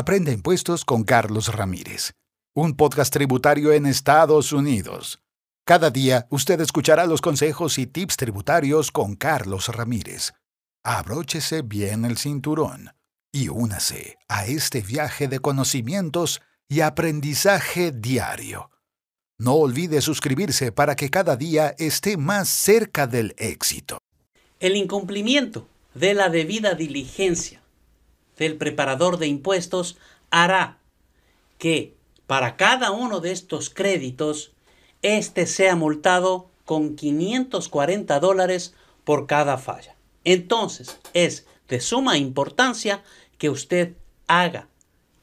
Aprende 0.00 0.30
impuestos 0.30 0.84
con 0.84 1.02
Carlos 1.02 1.52
Ramírez, 1.52 2.12
un 2.54 2.76
podcast 2.76 3.12
tributario 3.12 3.72
en 3.72 3.84
Estados 3.84 4.52
Unidos. 4.52 5.18
Cada 5.64 5.90
día 5.90 6.28
usted 6.30 6.60
escuchará 6.60 7.04
los 7.04 7.20
consejos 7.20 7.78
y 7.78 7.88
tips 7.88 8.16
tributarios 8.16 8.92
con 8.92 9.16
Carlos 9.16 9.66
Ramírez. 9.66 10.34
Abróchese 10.84 11.62
bien 11.62 12.04
el 12.04 12.16
cinturón 12.16 12.92
y 13.32 13.48
únase 13.48 14.18
a 14.28 14.46
este 14.46 14.82
viaje 14.82 15.26
de 15.26 15.40
conocimientos 15.40 16.42
y 16.68 16.82
aprendizaje 16.82 17.90
diario. 17.90 18.70
No 19.36 19.54
olvide 19.54 20.00
suscribirse 20.00 20.70
para 20.70 20.94
que 20.94 21.10
cada 21.10 21.34
día 21.34 21.74
esté 21.76 22.16
más 22.16 22.48
cerca 22.48 23.08
del 23.08 23.34
éxito. 23.36 23.98
El 24.60 24.76
incumplimiento 24.76 25.66
de 25.94 26.14
la 26.14 26.28
debida 26.28 26.74
diligencia 26.74 27.60
del 28.38 28.56
preparador 28.56 29.18
de 29.18 29.26
impuestos 29.26 29.98
hará 30.30 30.78
que 31.58 31.94
para 32.26 32.56
cada 32.56 32.90
uno 32.90 33.20
de 33.20 33.32
estos 33.32 33.70
créditos, 33.70 34.52
éste 35.02 35.46
sea 35.46 35.76
multado 35.76 36.48
con 36.64 36.96
540 36.96 38.20
dólares 38.20 38.74
por 39.04 39.26
cada 39.26 39.58
falla. 39.58 39.96
Entonces, 40.24 40.98
es 41.14 41.46
de 41.68 41.80
suma 41.80 42.18
importancia 42.18 43.02
que 43.38 43.50
usted 43.50 43.94
haga 44.26 44.68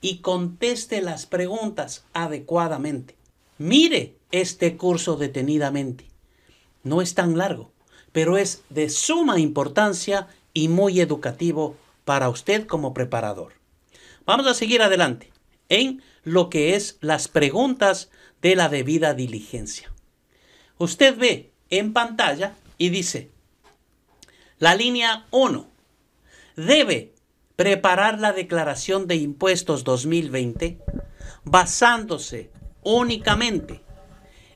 y 0.01 0.17
conteste 0.17 1.01
las 1.01 1.25
preguntas 1.25 2.05
adecuadamente. 2.13 3.15
Mire 3.57 4.15
este 4.31 4.75
curso 4.77 5.15
detenidamente. 5.15 6.05
No 6.83 7.01
es 7.01 7.13
tan 7.13 7.37
largo, 7.37 7.71
pero 8.11 8.37
es 8.37 8.63
de 8.69 8.89
suma 8.89 9.39
importancia 9.39 10.27
y 10.53 10.67
muy 10.67 10.99
educativo 10.99 11.75
para 12.05 12.29
usted 12.29 12.65
como 12.65 12.93
preparador. 12.93 13.53
Vamos 14.25 14.47
a 14.47 14.53
seguir 14.53 14.81
adelante 14.81 15.33
en 15.67 16.01
lo 16.23 16.49
que 16.49 16.75
es 16.75 16.97
las 17.01 17.27
preguntas 17.27 18.09
de 18.41 18.55
la 18.55 18.69
debida 18.69 19.13
diligencia. 19.13 19.91
Usted 20.77 21.17
ve 21.17 21.51
en 21.69 21.93
pantalla 21.93 22.55
y 22.77 22.89
dice, 22.89 23.31
la 24.59 24.75
línea 24.75 25.25
1 25.31 25.67
debe 26.55 27.13
preparar 27.55 28.19
la 28.19 28.33
declaración 28.33 29.07
de 29.07 29.15
impuestos 29.15 29.83
2020 29.83 30.79
basándose 31.43 32.51
únicamente 32.83 33.81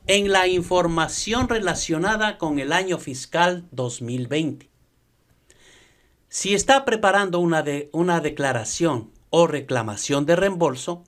en 0.06 0.32
la 0.32 0.46
información 0.46 1.48
relacionada 1.48 2.38
con 2.38 2.58
el 2.58 2.72
año 2.72 2.98
fiscal 2.98 3.66
2020. 3.70 4.69
Si 6.32 6.54
está 6.54 6.84
preparando 6.84 7.40
una, 7.40 7.64
de, 7.64 7.90
una 7.92 8.20
declaración 8.20 9.10
o 9.30 9.48
reclamación 9.48 10.26
de 10.26 10.36
reembolso, 10.36 11.02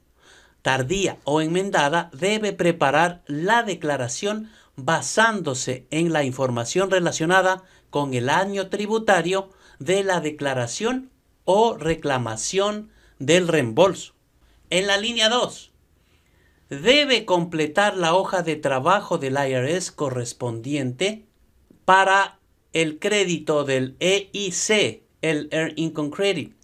tardía 0.63 1.19
o 1.23 1.41
enmendada, 1.41 2.11
debe 2.13 2.53
preparar 2.53 3.23
la 3.29 3.63
declaración 3.63 4.51
basándose 4.75 5.87
en 5.93 6.13
la 6.13 6.25
información 6.25 6.91
relacionada 6.91 7.63
con 7.89 8.15
el 8.15 8.31
año 8.31 8.69
tributario 8.69 9.51
de 9.79 10.03
la 10.03 10.21
declaración 10.21 11.13
o 11.45 11.77
reclamación 11.77 12.91
del 13.21 13.47
reembolso. 13.47 14.15
En 14.71 14.89
la 14.89 14.97
línea 14.97 15.29
2, 15.29 15.71
debe 16.69 17.25
completar 17.25 17.97
la 17.97 18.17
hoja 18.17 18.43
de 18.43 18.57
trabajo 18.57 19.19
del 19.19 19.37
IRS 19.37 19.93
correspondiente 19.93 21.27
para 21.85 22.41
el 22.73 22.99
crédito 22.99 23.63
del 23.63 23.97
EIC 24.01 25.03
el 25.23 25.49
Earned 25.51 25.75
Income 25.77 26.11
Credit, 26.11 26.55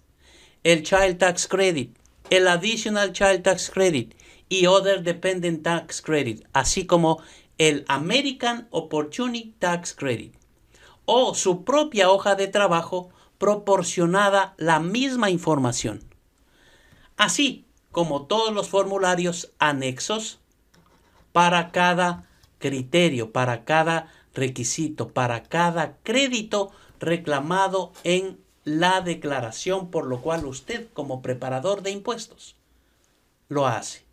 el 0.63 0.83
Child 0.83 1.17
Tax 1.17 1.47
Credit, 1.47 1.97
el 2.29 2.47
Additional 2.47 3.11
Child 3.13 3.43
Tax 3.43 3.71
Credit 3.71 4.13
y 4.49 4.67
Other 4.67 5.01
Dependent 5.01 5.63
Tax 5.63 6.01
Credit, 6.01 6.45
así 6.53 6.85
como 6.85 7.21
el 7.57 7.85
American 7.87 8.67
Opportunity 8.71 9.55
Tax 9.59 9.93
Credit, 9.93 10.33
o 11.05 11.33
su 11.33 11.63
propia 11.63 12.11
hoja 12.11 12.35
de 12.35 12.47
trabajo 12.47 13.09
proporcionada 13.37 14.53
la 14.57 14.79
misma 14.79 15.29
información, 15.29 16.03
así 17.17 17.65
como 17.91 18.27
todos 18.27 18.53
los 18.53 18.69
formularios 18.69 19.53
anexos 19.57 20.39
para 21.31 21.71
cada 21.71 22.27
criterio, 22.59 23.31
para 23.31 23.63
cada 23.65 24.11
requisito, 24.33 25.09
para 25.09 25.43
cada 25.43 25.97
crédito 26.03 26.71
reclamado 26.99 27.93
en 28.03 28.37
la 28.69 29.01
declaración 29.01 29.89
por 29.89 30.05
lo 30.05 30.21
cual 30.21 30.45
usted 30.45 30.87
como 30.93 31.21
preparador 31.21 31.81
de 31.81 31.89
impuestos 31.89 32.55
lo 33.47 33.65
hace. 33.65 34.03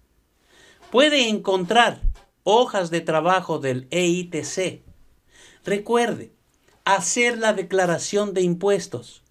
Puede 0.91 1.29
encontrar 1.29 2.01
hojas 2.43 2.91
de 2.91 3.03
trabajo 3.03 3.59
del 3.59 3.87
EITC. 3.91 4.81
Recuerde, 5.65 6.33
hacer 6.85 7.37
la 7.37 7.53
declaración 7.53 8.33
de 8.33 8.41
impuestos 8.41 9.23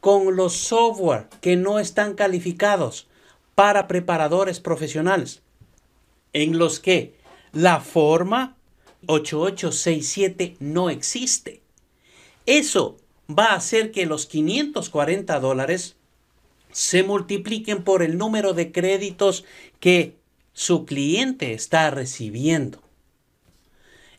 con 0.00 0.34
los 0.34 0.54
software 0.54 1.28
que 1.40 1.54
no 1.54 1.78
están 1.78 2.14
calificados 2.14 3.06
para 3.54 3.86
preparadores 3.86 4.58
profesionales, 4.58 5.42
en 6.32 6.58
los 6.58 6.80
que 6.80 7.16
la 7.52 7.80
forma 7.80 8.56
8867 9.06 10.56
no 10.58 10.90
existe. 10.90 11.62
Eso 12.46 12.96
va 13.28 13.52
a 13.52 13.56
hacer 13.56 13.90
que 13.90 14.06
los 14.06 14.26
540 14.26 15.40
dólares 15.40 15.96
se 16.72 17.02
multipliquen 17.02 17.84
por 17.84 18.02
el 18.02 18.18
número 18.18 18.52
de 18.52 18.72
créditos 18.72 19.44
que 19.80 20.16
su 20.52 20.84
cliente 20.84 21.52
está 21.52 21.90
recibiendo. 21.90 22.82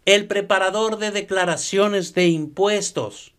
El 0.05 0.27
preparador 0.27 0.97
de 0.97 1.11
declaraciones 1.11 2.13
de 2.13 2.27
impuestos 2.27 3.33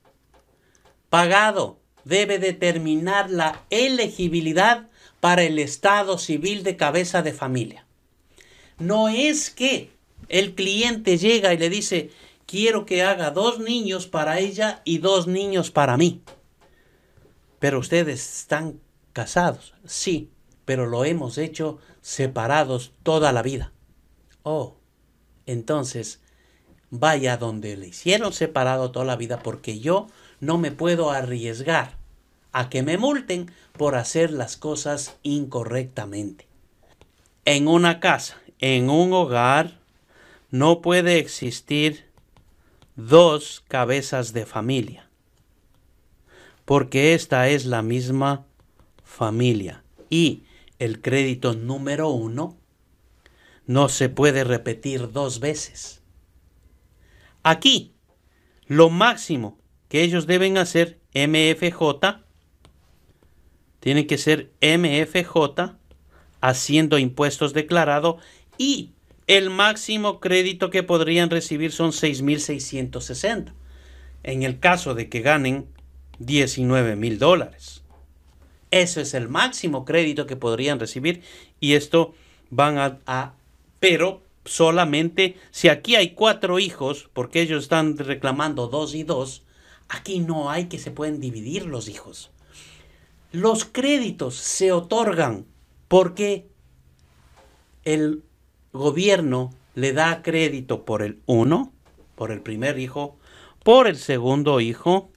pagado 1.08 1.78
debe 2.04 2.38
determinar 2.38 3.30
la 3.30 3.64
elegibilidad 3.70 4.88
para 5.20 5.44
el 5.44 5.58
estado 5.58 6.18
civil 6.18 6.62
de 6.62 6.76
cabeza 6.76 7.22
de 7.22 7.32
familia. 7.32 7.86
No 8.78 9.08
es 9.08 9.50
que 9.50 9.90
el 10.28 10.54
cliente 10.54 11.18
llega 11.18 11.54
y 11.54 11.58
le 11.58 11.70
dice, 11.70 12.10
quiero 12.46 12.86
que 12.86 13.02
haga 13.02 13.30
dos 13.30 13.58
niños 13.58 14.06
para 14.06 14.38
ella 14.38 14.80
y 14.84 14.98
dos 14.98 15.26
niños 15.26 15.70
para 15.70 15.96
mí. 15.96 16.22
Pero 17.58 17.78
ustedes 17.78 18.40
están 18.40 18.80
casados, 19.12 19.74
sí, 19.84 20.30
pero 20.64 20.86
lo 20.86 21.04
hemos 21.04 21.38
hecho 21.38 21.78
separados 22.00 22.92
toda 23.02 23.32
la 23.32 23.42
vida. 23.42 23.72
Oh, 24.42 24.76
entonces 25.46 26.20
vaya 26.90 27.36
donde 27.36 27.76
le 27.76 27.88
hicieron 27.88 28.32
separado 28.32 28.90
toda 28.90 29.04
la 29.04 29.16
vida 29.16 29.42
porque 29.42 29.80
yo 29.80 30.06
no 30.40 30.58
me 30.58 30.70
puedo 30.70 31.10
arriesgar 31.10 31.96
a 32.52 32.68
que 32.70 32.82
me 32.82 32.96
multen 32.96 33.50
por 33.72 33.96
hacer 33.96 34.30
las 34.30 34.56
cosas 34.56 35.16
incorrectamente. 35.22 36.46
En 37.44 37.68
una 37.68 38.00
casa, 38.00 38.36
en 38.60 38.88
un 38.88 39.12
hogar, 39.12 39.78
no 40.50 40.80
puede 40.80 41.18
existir 41.18 42.05
dos 42.96 43.62
cabezas 43.68 44.32
de 44.32 44.46
familia, 44.46 45.08
porque 46.64 47.14
esta 47.14 47.48
es 47.48 47.66
la 47.66 47.82
misma 47.82 48.46
familia 49.04 49.84
y 50.10 50.44
el 50.78 51.00
crédito 51.00 51.54
número 51.54 52.08
uno 52.08 52.58
no 53.66 53.88
se 53.88 54.08
puede 54.08 54.44
repetir 54.44 55.12
dos 55.12 55.40
veces. 55.40 56.02
Aquí, 57.42 57.94
lo 58.66 58.90
máximo 58.90 59.58
que 59.88 60.02
ellos 60.02 60.26
deben 60.26 60.58
hacer, 60.58 61.00
MFJ, 61.14 62.24
tiene 63.80 64.06
que 64.06 64.18
ser 64.18 64.52
MFJ 64.60 65.76
haciendo 66.40 66.98
impuestos 66.98 67.52
declarados 67.52 68.22
y 68.58 68.95
el 69.26 69.50
máximo 69.50 70.20
crédito 70.20 70.70
que 70.70 70.82
podrían 70.82 71.30
recibir 71.30 71.72
son 71.72 71.90
6.660. 71.90 73.52
En 74.22 74.42
el 74.42 74.58
caso 74.58 74.94
de 74.94 75.08
que 75.08 75.20
ganen 75.20 75.66
19.000 76.20 77.18
dólares. 77.18 77.82
Eso 78.70 79.00
es 79.00 79.14
el 79.14 79.28
máximo 79.28 79.84
crédito 79.84 80.26
que 80.26 80.36
podrían 80.36 80.80
recibir 80.80 81.22
y 81.60 81.74
esto 81.74 82.14
van 82.50 82.78
a, 82.78 82.98
a, 83.06 83.34
pero 83.80 84.22
solamente 84.44 85.36
si 85.50 85.68
aquí 85.68 85.96
hay 85.96 86.10
cuatro 86.10 86.58
hijos, 86.58 87.08
porque 87.12 87.40
ellos 87.40 87.64
están 87.64 87.96
reclamando 87.98 88.68
dos 88.68 88.94
y 88.94 89.02
dos, 89.02 89.44
aquí 89.88 90.18
no 90.20 90.50
hay 90.50 90.66
que 90.66 90.78
se 90.78 90.90
pueden 90.90 91.20
dividir 91.20 91.66
los 91.66 91.88
hijos. 91.88 92.30
Los 93.32 93.64
créditos 93.64 94.34
se 94.36 94.72
otorgan 94.72 95.46
porque 95.88 96.48
el 97.84 98.22
gobierno 98.76 99.52
le 99.74 99.92
da 99.92 100.22
crédito 100.22 100.84
por 100.84 101.02
el 101.02 101.20
uno, 101.26 101.72
por 102.14 102.32
el 102.32 102.40
primer 102.40 102.78
hijo, 102.78 103.18
por 103.62 103.86
el 103.86 103.96
segundo 103.96 104.60
hijo 104.60 105.10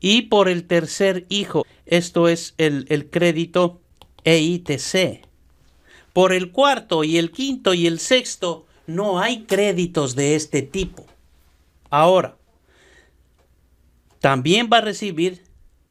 y 0.00 0.22
por 0.22 0.48
el 0.48 0.66
tercer 0.66 1.26
hijo. 1.28 1.66
Esto 1.86 2.28
es 2.28 2.54
el, 2.58 2.86
el 2.88 3.10
crédito 3.10 3.80
EITC. 4.24 5.26
Por 6.12 6.32
el 6.32 6.52
cuarto 6.52 7.04
y 7.04 7.18
el 7.18 7.32
quinto 7.32 7.74
y 7.74 7.86
el 7.86 7.98
sexto 7.98 8.66
no 8.86 9.18
hay 9.18 9.44
créditos 9.44 10.14
de 10.14 10.36
este 10.36 10.62
tipo. 10.62 11.06
Ahora, 11.90 12.36
también 14.20 14.70
va 14.72 14.78
a 14.78 14.82
recibir 14.82 15.42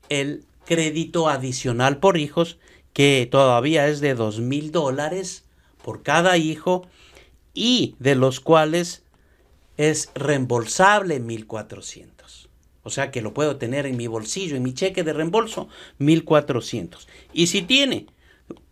el 0.09 0.45
crédito 0.65 1.27
adicional 1.27 1.97
por 1.97 2.17
hijos, 2.17 2.57
que 2.94 3.27
todavía 3.29 3.88
es 3.88 4.00
de 4.00 4.13
dos 4.15 4.39
mil 4.39 4.71
dólares 4.71 5.43
por 5.83 6.01
cada 6.01 6.38
hijo 6.38 6.88
y 7.53 7.95
de 8.00 8.15
los 8.15 8.39
cuales 8.39 9.03
es 9.77 10.09
reembolsable 10.15 11.19
1400. 11.19 12.50
O 12.83 12.89
sea 12.89 13.12
que 13.12 13.21
lo 13.21 13.33
puedo 13.33 13.57
tener 13.57 13.85
en 13.85 13.97
mi 13.97 14.07
bolsillo, 14.07 14.56
en 14.56 14.63
mi 14.63 14.74
cheque 14.74 15.03
de 15.03 15.13
reembolso, 15.13 15.69
1400. 16.00 17.07
Y 17.31 17.47
si 17.47 17.62
tiene 17.62 18.07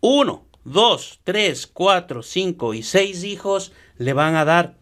uno, 0.00 0.44
dos, 0.64 1.20
tres, 1.24 1.66
cuatro, 1.66 2.22
cinco 2.22 2.74
y 2.74 2.82
seis 2.82 3.24
hijos, 3.24 3.72
le 3.96 4.12
van 4.12 4.34
a 4.34 4.44
dar 4.44 4.76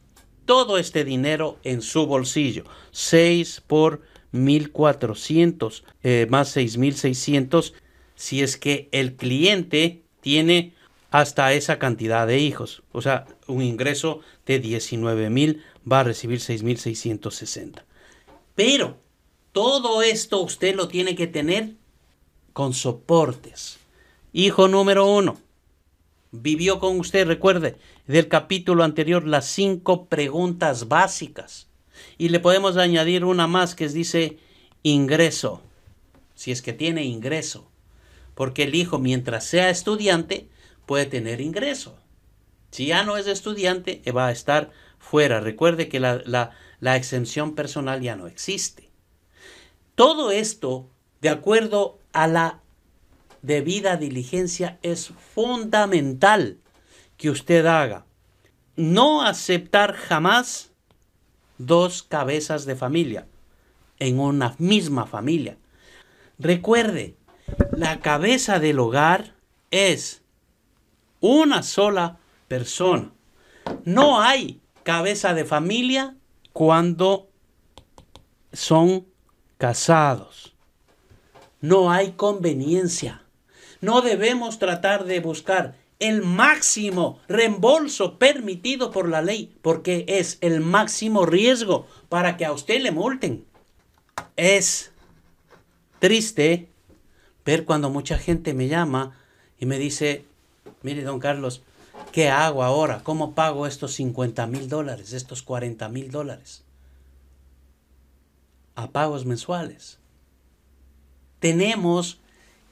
todo 0.47 0.79
este 0.79 1.05
dinero 1.05 1.59
en 1.63 1.81
su 1.81 2.07
bolsillo. 2.07 2.65
6 2.91 3.63
por 3.67 4.03
1400 4.33 5.85
eh, 6.03 6.27
más 6.29 6.49
6600 6.51 7.75
si 8.15 8.43
es 8.43 8.57
que 8.57 8.89
el 8.93 9.17
cliente 9.17 10.03
tiene 10.21 10.75
hasta 11.11 11.53
esa 11.53 11.79
cantidad 11.79 12.27
de 12.27 12.39
hijos. 12.39 12.83
O 12.93 13.03
sea, 13.03 13.27
un 13.47 13.63
ingreso 13.63 14.21
de 14.47 14.59
19 14.59 15.31
mil 15.31 15.63
va 15.91 16.01
a 16.01 16.05
recibir 16.05 16.39
6.660. 16.39 17.83
Pero 18.55 18.97
todo 19.53 20.03
esto 20.03 20.41
usted 20.41 20.75
lo 20.75 20.89
tiene 20.89 21.15
que 21.15 21.27
tener 21.27 21.73
con 22.53 22.75
soportes. 22.75 23.79
Hijo 24.33 24.69
número 24.69 25.07
uno, 25.07 25.39
vivió 26.31 26.79
con 26.79 27.01
usted, 27.01 27.27
recuerde, 27.27 27.77
del 28.07 28.29
capítulo 28.29 28.85
anterior 28.85 29.27
las 29.27 29.47
cinco 29.47 30.07
preguntas 30.07 30.89
básicas. 30.89 31.67
Y 32.17 32.29
le 32.29 32.41
podemos 32.41 32.77
añadir 32.77 33.25
una 33.25 33.47
más 33.47 33.75
que 33.75 33.89
dice 33.89 34.39
ingreso, 34.83 35.63
si 36.35 36.53
es 36.53 36.63
que 36.63 36.73
tiene 36.73 37.05
ingreso. 37.05 37.69
Porque 38.35 38.63
el 38.63 38.75
hijo, 38.75 38.99
mientras 38.99 39.45
sea 39.45 39.71
estudiante, 39.71 40.49
puede 40.87 41.07
tener 41.07 41.41
ingreso. 41.41 41.97
Si 42.71 42.87
ya 42.87 43.03
no 43.03 43.17
es 43.17 43.27
estudiante, 43.27 44.03
va 44.13 44.29
a 44.29 44.33
estar 44.33 44.71
fuera. 44.99 45.41
Recuerde 45.41 45.89
que 45.89 46.01
la, 46.01 46.23
la 46.81 46.97
exención 46.97 47.55
personal 47.55 48.01
ya 48.01 48.17
no 48.17 48.27
existe. 48.27 48.91
Todo 49.95 50.31
esto, 50.31 50.89
de 51.21 51.29
acuerdo 51.29 51.99
a 52.13 52.27
la 52.27 52.61
debida 53.43 53.97
diligencia, 53.97 54.79
es 54.83 55.13
fundamental 55.35 56.59
que 57.17 57.31
usted 57.31 57.67
haga. 57.67 58.07
No 58.77 59.23
aceptar 59.23 59.95
jamás 59.95 60.71
dos 61.59 62.03
cabezas 62.03 62.65
de 62.65 62.77
familia 62.77 63.27
en 63.99 64.19
una 64.19 64.55
misma 64.59 65.07
familia. 65.07 65.59
Recuerde, 66.39 67.17
la 67.73 68.01
cabeza 68.01 68.59
del 68.59 68.79
hogar 68.79 69.35
es 69.71 70.23
una 71.21 71.63
sola 71.63 72.19
persona. 72.49 73.13
No 73.85 74.21
hay 74.21 74.61
cabeza 74.83 75.35
de 75.35 75.45
familia 75.45 76.17
cuando 76.53 77.29
son 78.53 79.07
casados. 79.59 80.55
No 81.61 81.91
hay 81.91 82.13
conveniencia. 82.13 83.23
No 83.81 84.01
debemos 84.01 84.59
tratar 84.59 85.05
de 85.05 85.21
buscar 85.21 85.77
el 85.99 86.23
máximo 86.23 87.21
reembolso 87.29 88.19
permitido 88.19 88.91
por 88.91 89.09
la 89.09 89.21
ley, 89.21 89.55
porque 89.61 90.07
es 90.09 90.39
el 90.41 90.61
máximo 90.61 91.27
riesgo 91.27 91.87
para 92.09 92.37
que 92.37 92.47
a 92.47 92.53
usted 92.53 92.81
le 92.81 92.91
multen. 92.91 93.45
Es 94.37 94.93
triste 95.99 96.69
ver 97.45 97.67
cuando 97.67 97.91
mucha 97.91 98.19
gente 98.19 98.55
me 98.55 98.69
llama 98.69 99.17
y 99.59 99.67
me 99.67 99.79
dice, 99.79 100.25
mire, 100.83 101.03
don 101.03 101.19
Carlos, 101.19 101.63
¿qué 102.13 102.29
hago 102.29 102.63
ahora? 102.63 103.03
¿Cómo 103.03 103.35
pago 103.35 103.67
estos 103.67 103.93
50 103.95 104.47
mil 104.47 104.69
dólares, 104.69 105.13
estos 105.13 105.43
40 105.43 105.89
mil 105.89 106.11
dólares? 106.11 106.65
A 108.75 108.91
pagos 108.91 109.27
mensuales. 109.27 109.99
Tenemos 111.39 112.21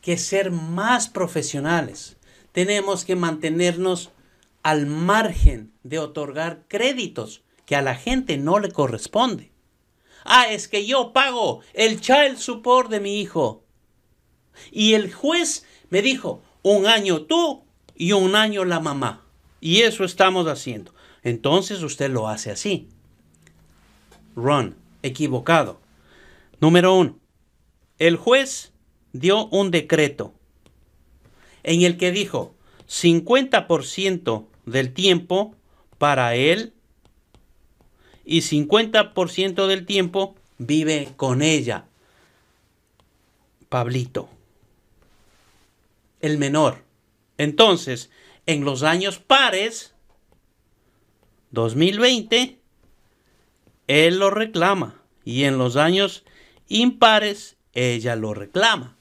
que 0.01 0.19
ser 0.19 0.51
más 0.51 1.09
profesionales. 1.09 2.17
Tenemos 2.53 3.05
que 3.05 3.17
mantenernos 3.17 4.11
al 4.63 4.87
margen 4.87 5.73
de 5.83 5.99
otorgar 5.99 6.65
créditos 6.69 7.43
que 7.67 7.77
a 7.77 7.83
la 7.83 7.95
gente 7.95 8.39
no 8.39 8.59
le 8.59 8.71
corresponde. 8.71 9.53
Ah, 10.25 10.47
es 10.51 10.69
que 10.69 10.87
yo 10.87 11.13
pago 11.13 11.61
el 11.75 12.01
child 12.01 12.39
support 12.39 12.91
de 12.91 13.01
mi 13.01 13.21
hijo. 13.21 13.65
Y 14.71 14.95
el 14.95 15.13
juez 15.13 15.65
me 15.91 16.03
dijo, 16.03 16.43
un 16.63 16.87
año 16.87 17.23
tú 17.23 17.65
y 17.99 18.13
un 18.13 18.37
año 18.37 18.65
la 18.65 18.81
mamá. 18.81 19.25
Y 19.61 19.81
eso 19.83 20.05
estamos 20.05 20.47
haciendo. 20.47 20.95
Entonces 21.23 21.83
usted 21.83 22.11
lo 22.11 22.29
hace 22.29 22.53
así. 22.53 22.89
Run, 24.37 24.77
equivocado. 25.03 25.81
Número 26.61 26.95
uno, 26.95 27.19
el 27.99 28.17
juez 28.17 28.73
dio 29.13 29.47
un 29.47 29.71
decreto 29.71 30.33
en 31.65 31.83
el 31.83 31.99
que 31.99 32.13
dijo 32.13 32.55
50% 32.89 34.47
del 34.65 34.95
tiempo 34.95 35.55
para 35.99 36.37
él 36.37 36.73
y 38.25 38.43
50% 38.43 39.67
del 39.67 39.87
tiempo 39.87 40.37
vive 40.59 41.13
con 41.17 41.43
ella. 41.43 41.87
Pablito, 43.69 44.29
el 46.21 46.39
menor. 46.39 46.88
Entonces, 47.39 48.11
en 48.47 48.65
los 48.65 48.83
años 48.83 49.19
pares, 49.19 49.95
2020, 51.53 52.59
él 53.87 54.19
lo 54.19 54.31
reclama 54.31 55.01
y 55.25 55.45
en 55.45 55.57
los 55.57 55.77
años 55.77 56.25
impares, 56.69 57.57
ella 57.73 58.17
lo 58.17 58.35
reclama. 58.35 58.97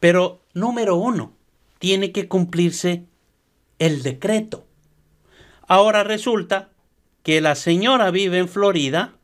Pero 0.00 0.40
número 0.54 0.96
uno, 0.96 1.32
tiene 1.78 2.12
que 2.12 2.28
cumplirse 2.28 3.04
el 3.78 4.02
decreto. 4.02 4.66
Ahora 5.66 6.02
resulta 6.04 6.70
que 7.22 7.40
la 7.40 7.54
señora 7.54 8.10
vive 8.10 8.38
en 8.38 8.48
Florida 8.48 9.14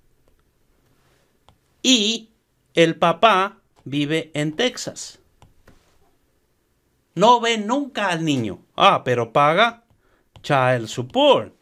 y 1.83 2.31
el 2.75 2.97
papá 2.97 3.59
vive 3.85 4.31
en 4.35 4.55
Texas. 4.55 5.21
No 7.15 7.41
ve 7.41 7.59
nunca 7.59 8.09
al 8.09 8.25
niño. 8.25 8.65
Ah, 8.77 9.03
pero 9.05 9.33
paga 9.33 9.85
child 10.43 10.89
support. 10.89 11.55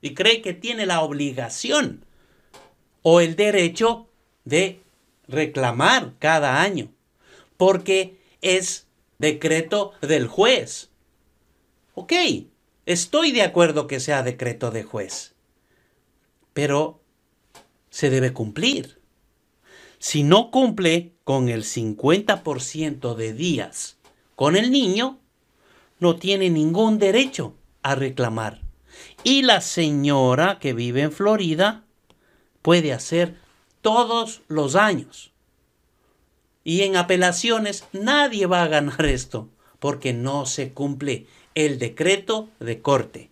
Y 0.00 0.14
cree 0.14 0.42
que 0.42 0.54
tiene 0.54 0.86
la 0.86 1.00
obligación 1.02 2.04
o 3.02 3.20
el 3.20 3.36
derecho 3.36 4.08
de 4.44 4.80
reclamar 5.28 6.14
cada 6.18 6.62
año 6.62 6.90
porque 7.56 8.18
es 8.42 8.86
decreto 9.18 9.92
del 10.02 10.26
juez. 10.26 10.90
Ok, 11.94 12.12
estoy 12.84 13.32
de 13.32 13.42
acuerdo 13.42 13.86
que 13.86 14.00
sea 14.00 14.22
decreto 14.22 14.70
de 14.70 14.82
juez, 14.82 15.34
pero 16.52 17.00
se 17.90 18.10
debe 18.10 18.32
cumplir. 18.32 19.00
Si 19.98 20.22
no 20.22 20.50
cumple 20.50 21.14
con 21.24 21.48
el 21.48 21.64
50% 21.64 23.14
de 23.14 23.32
días 23.32 23.98
con 24.36 24.54
el 24.54 24.70
niño, 24.70 25.18
no 25.98 26.16
tiene 26.16 26.48
ningún 26.48 27.00
derecho 27.00 27.54
a 27.82 27.96
reclamar. 27.96 28.62
Y 29.24 29.42
la 29.42 29.60
señora 29.60 30.60
que 30.60 30.72
vive 30.72 31.02
en 31.02 31.12
Florida 31.12 31.84
puede 32.62 32.92
hacer 32.92 33.36
todos 33.82 34.42
los 34.46 34.76
años 34.76 35.32
y 36.66 36.82
en 36.82 36.96
apelaciones 36.96 37.84
nadie 37.92 38.46
va 38.46 38.64
a 38.64 38.66
ganar 38.66 39.06
esto, 39.06 39.48
porque 39.78 40.12
no 40.12 40.46
se 40.46 40.72
cumple 40.72 41.28
el 41.54 41.78
decreto 41.78 42.48
de 42.58 42.82
corte. 42.82 43.30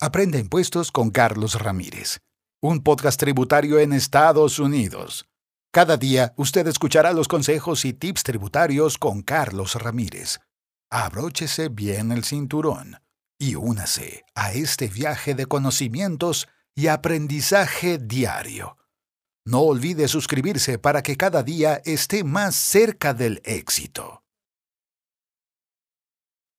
Aprende 0.00 0.40
impuestos 0.40 0.90
con 0.90 1.10
Carlos 1.10 1.54
Ramírez, 1.54 2.18
un 2.60 2.82
podcast 2.82 3.20
tributario 3.20 3.78
en 3.78 3.92
Estados 3.92 4.58
Unidos. 4.58 5.24
Cada 5.70 5.98
día 5.98 6.32
usted 6.36 6.66
escuchará 6.66 7.12
los 7.12 7.28
consejos 7.28 7.84
y 7.84 7.92
tips 7.92 8.22
tributarios 8.22 8.96
con 8.96 9.22
Carlos 9.22 9.74
Ramírez. 9.74 10.38
Abróchese 10.90 11.68
bien 11.68 12.10
el 12.10 12.24
cinturón 12.24 13.02
y 13.38 13.54
únase 13.54 14.24
a 14.34 14.52
este 14.52 14.88
viaje 14.88 15.34
de 15.34 15.46
conocimientos 15.46 16.48
y 16.74 16.86
aprendizaje 16.86 17.98
diario. 17.98 18.78
No 19.44 19.60
olvide 19.60 20.08
suscribirse 20.08 20.78
para 20.78 21.02
que 21.02 21.16
cada 21.16 21.42
día 21.42 21.82
esté 21.84 22.24
más 22.24 22.54
cerca 22.54 23.12
del 23.12 23.42
éxito. 23.44 24.22